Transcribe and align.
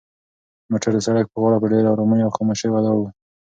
موټر 0.69 0.91
د 0.95 0.99
سړک 1.07 1.25
په 1.29 1.37
غاړه 1.41 1.57
په 1.61 1.67
ډېرې 1.71 1.89
ارامۍ 1.93 2.19
او 2.23 2.33
خاموشۍ 2.35 2.69
ولاړ 2.71 2.95
و. 2.97 3.03